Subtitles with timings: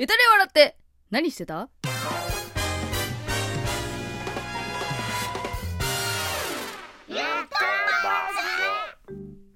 [0.00, 0.76] ゆとり笑って？
[1.10, 1.68] 何してた？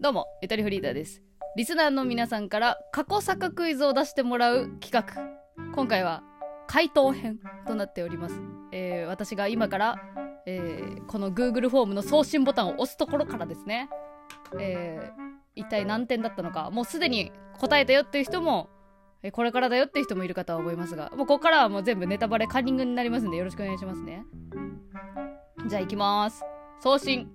[0.01, 1.23] どうも、ゆとりフリーダーです。
[1.57, 5.05] リスナーの皆さんから過去作クイズを出してもらう企画。
[5.77, 6.25] 今回は
[6.67, 7.39] 回答編
[7.69, 8.35] となっております。
[8.73, 10.03] えー、私が今から、
[10.47, 13.89] えー、この Google フォームの送信ボタンを押すところからですね、
[14.59, 15.11] えー、
[15.55, 18.71] 一体何点だったのか、もうすでに答えたよっていう人も、
[19.23, 24.25] えこれからだよって人もいるかとは思いますが、もうここからはもう全部ネタバレカンニングになりますんでよろしくお願いしますね。
[25.69, 26.43] じゃあ行きます。
[26.81, 27.31] 送信。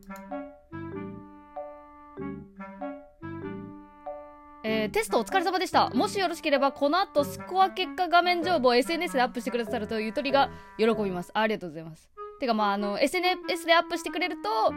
[4.66, 5.90] えー、テストお疲れ様でした。
[5.92, 11.31] もしよろしければ、この後スコア結果画面情報を SNS でアップしてくださるとゆとりが喜びます。
[11.34, 12.09] ありがとうございます。
[12.42, 14.73] てか、まあ、あの、SNS でアップしてくれると、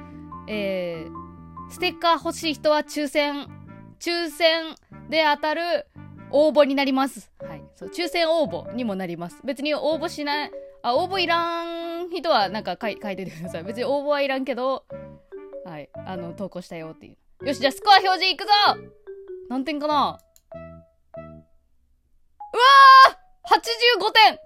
[0.47, 3.49] えー、ステッカー欲しい人は抽選、
[3.99, 4.77] 抽選
[5.09, 5.89] で当たる
[6.31, 7.31] 応募になります。
[7.41, 7.63] はい。
[7.75, 9.41] そう、抽選応募にもなります。
[9.45, 10.51] 別に応募しない、
[10.83, 11.65] あ、応募いら
[12.03, 13.65] ん人はなんか書い書いててください。
[13.65, 14.85] 別に応募はいらんけど、
[15.65, 15.89] はい。
[16.07, 17.47] あの、投稿したよっていう。
[17.47, 18.51] よし、じゃあスコア表示いくぞ
[19.49, 20.19] 何点かな
[20.55, 20.57] う
[22.57, 23.61] わー
[23.99, 24.39] !85 点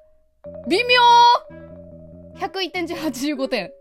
[0.68, 1.00] 微妙
[2.38, 3.72] !101 点中85点。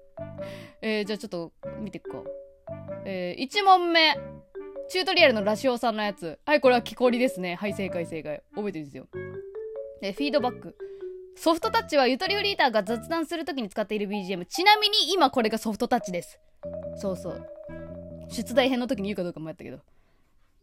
[0.81, 2.23] えー、じゃあちょっと見ていくか。
[3.05, 4.33] えー、1問目。
[4.89, 6.39] チュートリアルのラシオさんのやつ。
[6.45, 7.56] はい、これは木こりですね。
[7.56, 8.44] はい、正解正解。
[8.56, 9.08] 覚えてるんですよ。
[10.02, 10.76] えー、フィードバック。
[11.36, 14.45] ソフトタッチはゆとりフリーターが雑談するときに使っている BGM。
[14.45, 16.39] ちなみに今これがソフトタッチです。
[16.95, 17.48] そうそう。
[18.30, 19.80] 出題編の時に言うかどうかもやったけど。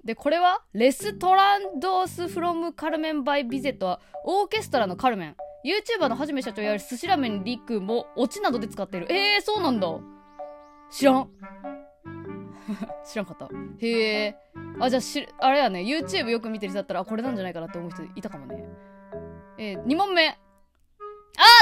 [0.05, 5.37] で、これはレストランドースフロムカルメンバイビゼットはオーケストラのカルメン。
[5.65, 9.13] YouTuber のはじめ社長やる寿司ラーメンリックもオチなどで使っている。
[9.13, 9.89] えー、そうなんだ。
[10.91, 11.29] 知らん。
[13.05, 13.49] 知らんかった。
[13.79, 14.37] へえ。
[14.81, 18.65] あ、じゃあし、あれやね、YouTube よく見てる人だったら、あ、これなんじゃないかなって思う人いたかもね。
[19.59, 20.29] えー、2問目。
[20.29, 20.37] あー、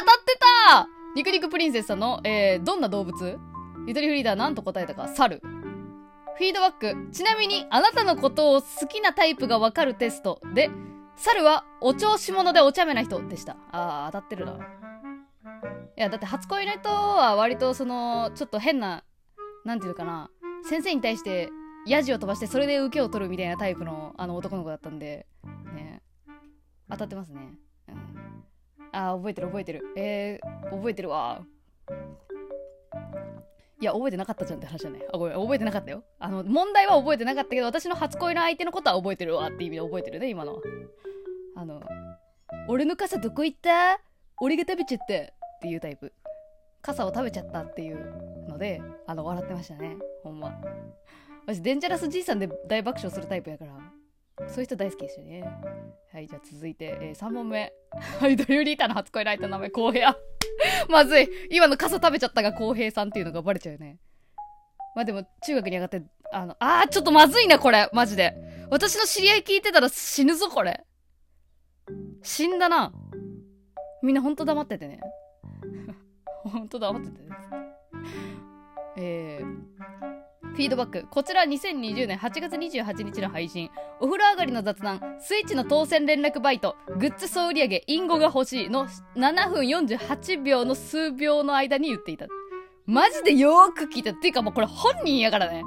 [0.01, 3.39] 当たってた肉肉プリンセスさんの、えー、どんな動物？
[3.87, 5.41] ゆとりフリーダーなんと答えたか、猿。
[6.37, 7.11] フィードバック。
[7.11, 10.71] ちなみに、あなたのことを好きなタイプがわかるテストで、
[11.17, 13.57] 猿はお調子者でお茶目な人でした。
[13.73, 14.53] あー、当たってるな。
[14.53, 14.57] い
[15.97, 19.03] や、だって初恋の人は割とその、ちょっと変な、
[19.65, 20.31] なんていうかな、
[20.65, 21.49] 先生に対して
[21.87, 25.27] ヤジを飛ばしてそれで受けを取るみたいなタイプのあの男の子だったんで、
[25.75, 26.03] ね、
[26.91, 27.41] 当たってますね。
[27.89, 28.45] うん。
[28.93, 29.83] あ、覚えてる覚えてる。
[29.97, 31.43] えー、覚えてるわ。
[33.81, 35.07] いや、覚えてなかったじゃんって話だね。
[35.13, 36.03] あ、ごめん、覚えてなかったよ。
[36.19, 40.61] あの、問題は覚えてなかったけど、私の初恋の相手のことは覚えてるわって意味で覚えてるね、今の。
[41.55, 41.81] あの、
[42.67, 44.01] 俺の傘どこ行った？
[44.41, 45.29] 俺が食べちゃったっ
[45.63, 46.13] ていうタイプ。
[46.83, 48.15] 傘を食べちゃったっていう
[48.59, 49.97] ので、あの、笑ってましたね。
[50.25, 50.53] ほんま。
[51.47, 53.73] 私、デンジャラスじいさんで大爆笑するタイプやから、
[54.49, 55.45] そういう人大好きですよね。
[56.13, 57.73] はい、じゃあ続いて、えー、3問目。
[58.21, 60.17] はい、ドリューリータの初恋の相手の名前、浩平。
[60.91, 61.29] まずい。
[61.51, 63.99] 今の傘食べちゃったが浩平さんっていうのがバレちゃうよね。
[64.95, 66.03] まあでも、中学に上がって、
[66.33, 67.89] あの、あー、ちょっとまずいな、これ。
[67.93, 68.35] マジで。
[68.71, 70.85] 私の知り合い聞いてたら死ぬぞ、これ。
[72.23, 72.93] 死んだな。
[74.03, 75.01] みんなほんと黙っててね。
[76.45, 77.29] ほんと黙っててね。
[79.01, 81.07] えー、フィードバック。
[81.09, 83.71] こちら2020年8月28日の配信。
[84.01, 85.01] お風呂上がりの雑談。
[85.21, 86.75] スイッチの当選連絡バイト。
[86.99, 92.27] グッズ総売上インゴが欲しいの7分48秒の数秒の間に言っていた。
[92.87, 94.11] マジでよーく聞いた。
[94.11, 95.63] っていうかもうこれ本人やからね。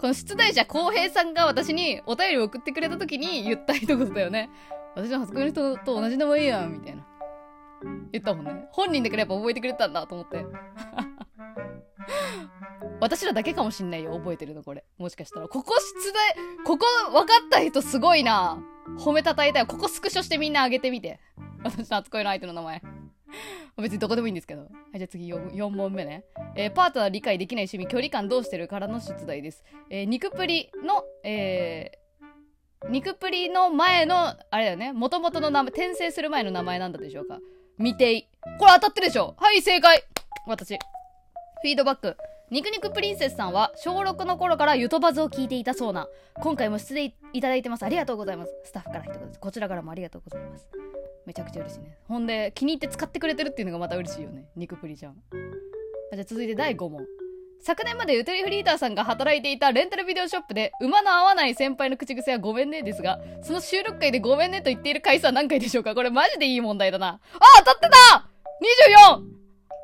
[0.00, 4.50] この出題者浩平さんが私にお便りを送ってくれた時に言った一言だよね。
[4.96, 7.06] 私の初恋の人と同じ名前やん、みたいな。
[8.10, 8.66] 言ったもんね。
[8.72, 10.44] 本人だからやっぱ覚えてくれたんだと思って。
[13.02, 14.84] 私らだけかもしんないよ、覚えてるの、これ。
[14.96, 15.48] もしかしたら。
[15.48, 15.74] ここ
[16.04, 18.62] 出題、ここ分かった人すごいな。
[18.96, 19.66] 褒めたたえたよ。
[19.66, 21.18] ここスクショしてみんなあげてみて。
[21.64, 22.82] 私の初恋の相手の名前。
[23.78, 24.60] 別にどこでもいいんですけど。
[24.60, 26.24] はい、じゃあ次 4, 4問目ね。
[26.54, 29.64] えー、パートナー理解できない趣味、距離感どうしてるからの出題です。
[29.90, 34.92] えー、肉プリの、えー、肉プリの前の、あれだよね。
[34.92, 37.40] 元々の名前、転生する前の名前なんだでしょうか。
[37.78, 38.28] 未定。
[38.60, 40.04] これ当たってるでしょはい、正解
[40.46, 40.76] 私。
[40.76, 42.16] フィードバック。
[42.52, 46.06] 肉肉プリンセスさんは小6の頃からゆとばずを聞いていたそうな。
[46.34, 47.82] 今回も出演いただいてます。
[47.82, 48.52] ありがとうございます。
[48.64, 49.20] スタッフから一言。
[49.40, 50.68] こちらからもありがとうございます。
[51.24, 51.96] めちゃくちゃ嬉しいね。
[52.06, 54.44] ほんで、気に入って使ってくれてるっていうのがまた嬉しいよね。
[54.54, 55.14] 肉プリちゃん。
[56.12, 57.06] じゃあ続いて第5問。
[57.62, 65.94] 昨年までゆとりフリーターさんが働いていたレンタルビデオショップで馬の合わない先輩の口癖はごめんねですが、その収録回でごめんねと言っている回数は何回でしょうか？
[65.94, 67.08] これマジでいい問題だな。
[67.08, 67.20] あ
[67.60, 68.28] 当たってた
[69.08, 69.22] !24!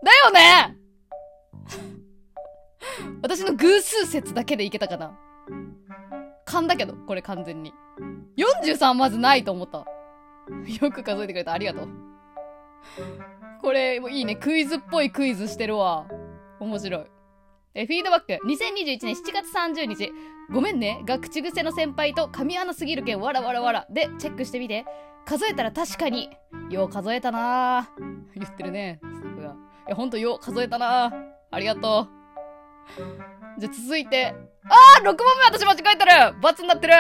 [0.05, 0.88] だよね
[3.23, 5.19] 私の偶数説だけでいけたかな？
[6.45, 7.73] 勘だけど、これ完全に。
[8.37, 9.85] 43まずないと思った。
[10.83, 11.53] よく数えてくれた。
[11.53, 11.89] ありがとう。
[13.61, 14.37] これ、もいいね。
[14.37, 16.07] クイズっぽいクイズしてるわ。
[16.61, 17.07] 面白い。
[17.75, 18.39] え、フィードバック。
[18.47, 20.13] 2021年7月30日。
[20.51, 21.03] ごめんね。
[21.05, 23.87] が口癖の先輩と神穴すぎるけん、わらわらわら。
[23.91, 24.87] で、チェックしてみて。
[25.27, 26.31] 数えたら確かに、
[26.71, 27.91] よう数えたな
[28.35, 28.99] 言ってるね、
[29.39, 29.43] い
[29.91, 31.13] や、ほんとよう数えたな
[31.51, 32.18] ありがとう。
[33.59, 34.35] じゃ、続いて。
[34.65, 36.93] あー !6 問目私間違えてる罰になってる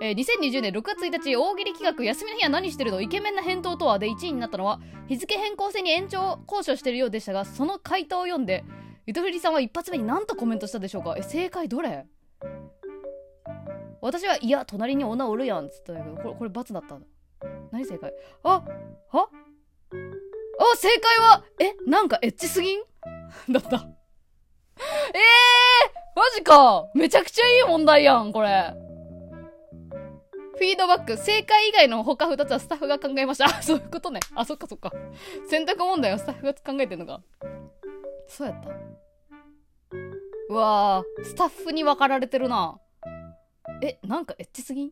[0.00, 3.00] えー、2020年6月1日、大喜利企画、休みの日は何してるの？
[3.00, 3.98] イケメンな返答とは？
[3.98, 8.64] で1位になったのは、日付変更線に延長交渉してるようでしたが、その回答を読んで、
[9.06, 11.14] ゆとふりさんは一発目に何とコメントしたでしょうか？
[11.16, 12.06] え、正解どれ？
[14.00, 16.98] 私は、いや、隣に女おるやんつったんだけど、これ、これ罰だった。
[17.70, 18.12] 何正解？
[18.42, 18.64] あ
[19.12, 19.28] は？
[19.92, 22.80] あ、正解は、え、なんかエッチすぎん？
[23.52, 23.86] だった。
[26.42, 28.74] ジかめちゃくちゃいい問題やん、これ。
[30.54, 31.16] フィードバック。
[31.16, 33.46] 正解以外の他2つはスタッフが考えました。
[33.46, 34.20] あ、そういうことね。
[34.34, 34.92] あ、そっかそっか。
[35.48, 37.22] 選択問題はスタッフが考えてんのか。
[38.28, 38.70] そうやった。
[40.48, 42.78] うわぁ、スタッフに分かられてるな。
[43.82, 44.90] え、なんかエッチすぎん？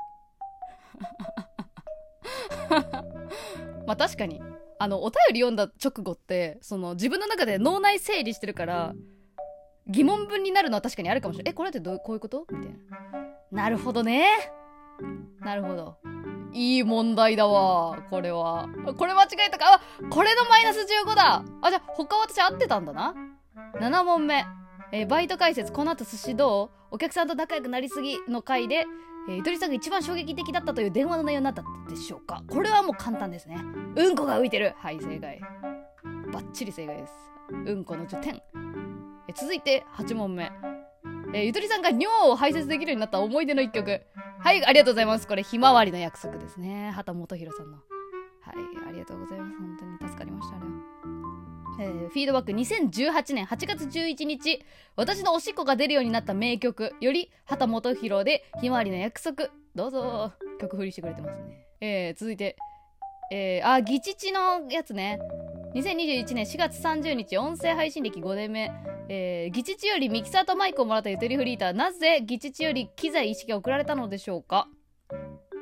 [3.86, 4.42] まあ確かに。
[4.78, 8.94] あの、お便り読んだ直後って、その自分の中で脳内整理してるから、
[9.90, 11.52] 疑問文になるのは確かにあるかもしれない。
[11.52, 12.46] え、これってどうこういうこと？
[12.50, 12.72] みたい
[13.50, 13.62] な。
[13.64, 14.26] なるほどね。
[15.40, 15.96] なるほど。
[16.52, 18.02] いい問題だわ。
[18.10, 18.68] これは。
[18.96, 19.74] これ間違えたか？
[19.74, 21.44] あ、これのマイナス15だ。
[21.62, 23.14] あ、じゃあ他私合ってたんだな。
[23.80, 24.44] 7問目。
[24.92, 26.94] えー、バイト解説、この後寿司どう？
[26.96, 28.84] お客さんと仲良くなりすぎの回で、
[29.28, 32.42] えー、ゆとりさんが一番衝撃的だったという電話の内容になったでしょうか？
[32.48, 33.56] これはもう簡単ですね。
[33.96, 34.74] うんこが浮いてる。
[34.78, 35.40] はい、正解。
[36.32, 37.12] バッチリ正解です。
[37.50, 38.42] うんこの10点。
[39.28, 40.50] え、続いて8問目。
[41.32, 44.02] え、ゆとりさんが尿を排泄できるようになった思い出の一曲。
[44.38, 45.28] はい、ありがとうございます。
[45.28, 46.90] これ、ひまわりの約束ですね。
[46.92, 47.76] 畑本博さんの。
[47.76, 47.82] は
[48.52, 49.58] い、ありがとうございます。
[49.58, 50.72] 本当に助かりました、あれは。
[51.80, 54.62] えー、フィードバック2018年8月11日、
[54.96, 59.48] 私のおしっこが出るようになった名曲より、畑本博でひまわりの約束。
[59.74, 60.32] どうぞ。
[60.58, 61.66] 曲振りしてくれてますね。
[61.80, 62.56] えー、続いて、
[63.32, 65.18] えー、あ、ギチチのやつね。
[65.74, 68.72] 2021年4月30日、音声配信歴5年目。
[69.08, 71.72] えー、ギチチよりミキサーとマイクをもらったゆとりフリーター。
[71.72, 74.66] なぜギチチより機材意識が送られたのでしょうか？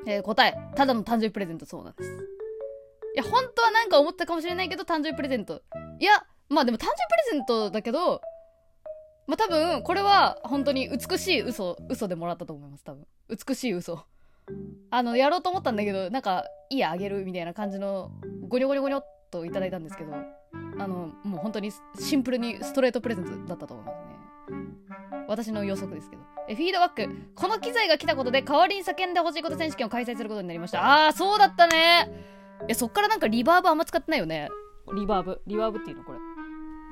[0.06, 0.56] えー、答え。
[0.76, 2.10] ただの誕生日プレゼントそうなんです。
[2.10, 5.60] いや、本当はなんか思ったかもしれないけど、誕生日プレゼント。
[6.00, 6.12] いや、
[6.49, 8.22] まあでも誕生日プレゼントだけど、
[9.26, 13.06] まあ多分、これは本当に美しい嘘、嘘でもらったと思います、多分。
[13.28, 14.06] 美しい嘘。
[14.90, 18.10] あの、やろうと思ったんだけど、なんか、いいや、あげるみたいな感じの、
[18.49, 24.19] ゴニョゴニョゴニョっといただいたんですけど、あの、もう本当にシンプルにストレートプレゼントだったと思いますね。
[25.29, 26.23] 私の予測ですけど。
[26.49, 27.09] え、フィードバック。
[27.35, 31.07] この機材が来たことで代わりに叫んでほしいこと選手権を開催することになりました。
[31.07, 32.11] あー、そうだったね。
[32.69, 34.49] え、そっからなんかリバーブあんま使ってないよね。
[34.95, 35.41] リバーブ？
[35.47, 36.19] リバーブっていうのこれ。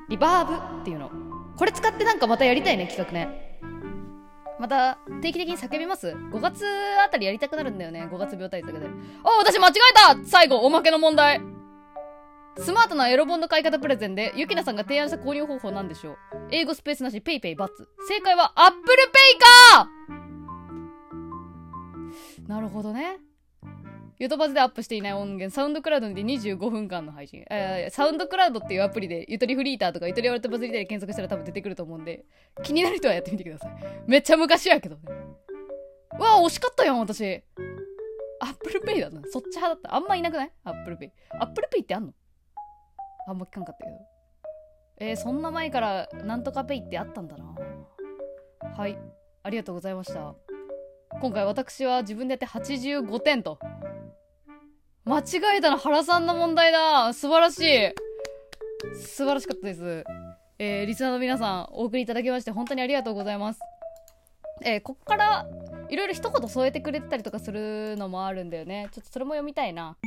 [0.09, 1.09] リバーブっていうの。
[1.57, 3.59] これ使ってなんかまたやりたいね、企画ね。
[4.59, 6.63] また定期的に叫びます ?5 月
[7.03, 8.07] あたりやりたくなるんだよね。
[8.11, 8.87] 5月病対策で。
[9.23, 11.41] あ、私間違えた最後、おまけの問題。
[12.59, 16.17] スマートなエロ本の買い方プレゼンで、ゆきなさんが提案した購入方法なんでしょう
[16.51, 17.87] 英語スペースなし、 PayPay バツ。
[18.07, 19.39] 正解は、 Apple Pay
[19.73, 19.89] か
[22.47, 23.19] なるほどね。
[24.19, 27.45] ゆとバズでアップしていない音源、 SoundCloud で25分間の配信。
[27.51, 32.25] えー、 SoundCloud っていうアプリで、ゆとりフリーターとかゆとりは割とバズりたで検索したら多分出てくると思うんで、
[32.63, 33.71] 気になる人はやってみてください。
[34.07, 35.01] めっちゃ昔やけどね。
[36.17, 37.43] うわ惜しかったよ、私。
[38.39, 39.21] Apple Pay だな。
[39.29, 39.95] そっち派だった。
[39.95, 40.51] あんまいなくない？
[40.63, 42.13] Apple Pay。Apple Pay ってあんの？
[43.27, 43.97] あんま聞かんかったけど。
[44.99, 47.55] えー、そんな前からなんとかペイってあったんだな。
[48.75, 48.97] はい。
[49.43, 50.33] ありがとうございました。
[51.21, 53.59] 今回私は自分でやって85点と。
[55.05, 57.93] 間違えたの原さんの問題だ素晴らしい
[58.93, 60.03] 素晴らしかったです。
[60.59, 63.59] えー、リスナーの皆さん、お送りいただきまして本当にありがとうございます。
[64.63, 65.47] えー、こっから、
[65.89, 68.89] いろいろ一言添えてくれてたりとかするのもあるんだよね。
[68.91, 69.97] ちょっとそれも読みたいな。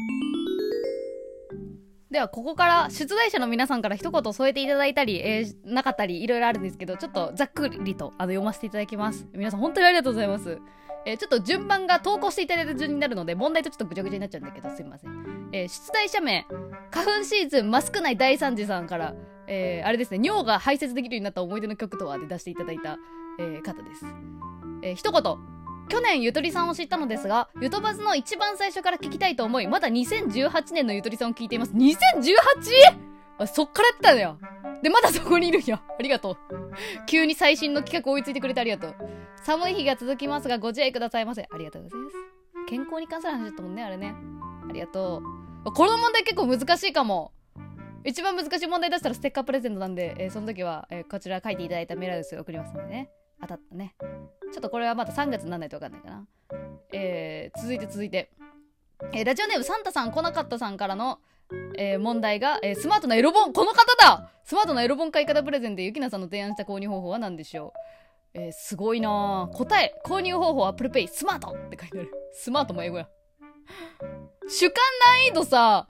[2.10, 9.28] では、ここから出題者の皆さんから一言添えていただいたり、えー、なかったり、いろいろあるんですけど、ちょっとざっくりとあの読ませていただきます。
[9.32, 10.58] 皆さん本当にありがとうございます。
[11.06, 15.50] えー、ちょっと順番が投稿していただいた順になるので、問題とちょっとぐちゃぐちゃになっちゃうんだけど、すいません。
[15.52, 16.46] えー、出題者名、
[16.90, 19.14] 花粉シーズンマスク内大惨事さんから、
[19.46, 22.98] えー、あれですね、尿が排泄できるようになった思い出の曲とはで出していただいた、
[23.38, 24.04] えー、方です。
[24.82, 25.22] えー、一言、
[25.90, 31.72] 去年ゆとりさんを知ったのですが、ゆとばずの一番最初から聞きたいと思い、まだ2018年のゆとりさんを聞いています。
[31.72, 33.46] 2018?
[33.46, 34.38] そっからやってたのよ。
[34.82, 35.82] で、まだそこにいるんや。
[35.98, 36.36] ありがとう。
[37.06, 38.94] 急に最新の企画追いついてくれてありがとう。
[39.42, 41.48] 寒い日が続きますが、ご自愛くださいませ。
[41.50, 42.16] ありがとうございます。
[42.68, 44.14] 健康に関する話だったもんね、あれね。
[44.68, 45.22] ありがと
[45.64, 45.72] う。
[45.72, 47.32] この問題結構難しいかも。
[48.04, 53.10] 一番難しい問題出したらステッカープレゼントなんで、えーその時は、えーこちら書いていただいたメールアドレスを送りますのでね。
[53.40, 53.94] 当たったね。
[54.52, 56.26] ちょっとこれはまだ3月にならないと分かんないかな。
[56.92, 58.30] えー続いて続いて。
[59.12, 61.18] えーラジオネームサンタさん来なかったさんからの、
[61.76, 67.72] えー問題が、えースマートなエロ本、この方だスマートなエロ本買い方プレゼンでゆきなさんの提案した購入方法は何でしょ
[68.34, 68.38] う?
[68.38, 72.10] えーすごいなぁ答え、購入方法は Apple Pay、スマートって書いてある。
[72.32, 73.08] スマートも英語や。
[74.48, 75.86] 主観難易度さ、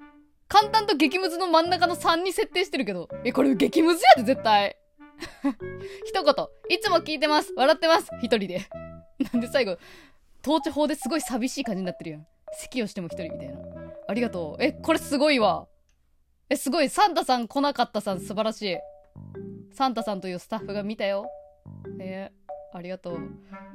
[0.48, 3.08] 簡単と激ムズの真ん中の3に設定してるけど。
[3.24, 4.76] え、これ激ムズやで、絶対。
[6.06, 6.34] 一言。
[6.68, 7.52] いつも聞いてます。
[7.56, 8.08] 笑ってます。
[8.22, 8.62] 一人で。
[9.32, 9.76] なんで最後、
[10.42, 12.26] 統治法ですごい寂しい感じになってるやん。
[12.52, 13.58] 咳をしても一人みたいな。
[14.08, 14.62] ありがとう。
[14.62, 15.66] え、これすごいわ。
[16.48, 16.88] え、すごい。
[16.88, 18.78] サンタさん来なかったさん素晴らしい。
[19.72, 21.26] サンタさんというスタッフが見たよ。
[22.00, 23.18] えー、ありがとう。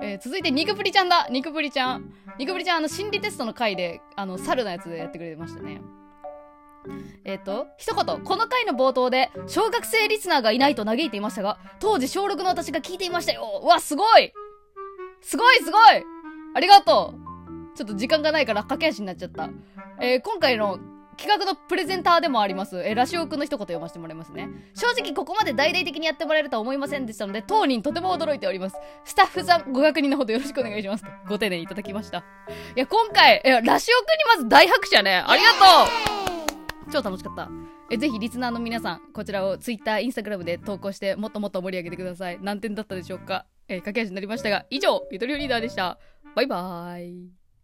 [0.02, 2.14] えー続いて、肉プリちゃんだ肉プリちゃん。
[2.38, 5.80] 肉プリちゃん、あの、心理テストの回で、あの、猿のやつでやってくれてましたね。
[7.24, 14.34] えっ、と、一言、この回の冒頭で、小学生リスナーがいないと嘆いていましたが、当時小6の私が聞いていましたようわ、すごい
[15.22, 16.06] すごいすごい
[16.54, 17.26] ありがとう
[17.76, 19.50] ちょっと時間がないから駆け足になっちゃった。
[20.00, 20.80] えー今回の
[21.18, 24.50] 企画のプレゼンターでもあります、えーラシオくんの一言読ませてもらいますね。
[24.76, 28.76] 正直ここまで大々的にやってもらえるとは思いませんでしたので、当人とても驚いております。
[29.04, 31.04] スタッフさんご確認のほどよろしくお願いします。
[31.04, 32.20] とご丁寧にいただきました。
[32.20, 32.22] い
[32.80, 35.24] や、今回、えラシオくんにまず大拍手やね。
[35.26, 36.35] ありがとう
[36.92, 37.50] 超楽しかった。
[37.92, 42.40] えぜひリスナーの皆さん、こちらを Twitter、Instagram で投稿して、もっともっと盛り上げてください。
[42.42, 45.98] 何点だったでしょうかえ駆け足になりましたが、以上、ゆとりおリーダーでした。
[46.36, 47.45] バイバーイ。